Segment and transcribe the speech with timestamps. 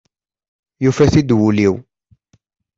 [0.83, 1.75] Yufa-t-id wul-iw.